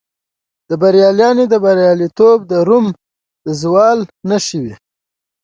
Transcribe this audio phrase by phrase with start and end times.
[0.69, 2.85] د بربریانو بریالیتوبونه د روم
[3.45, 4.75] د زوال نښې وې